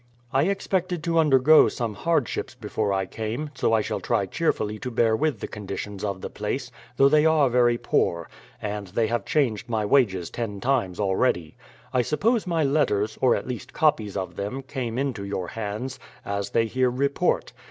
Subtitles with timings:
[0.33, 4.89] I expected to undergo some hardships before I came, so I shall try cheerfully to
[4.89, 8.27] bear with the conditions of the place, though they are very poor;
[8.59, 11.55] and they have changed my wages ten times already.
[11.93, 16.49] I suppose my letters,— or at least copies of them, —•came into your hands, as
[16.49, 17.53] they here report.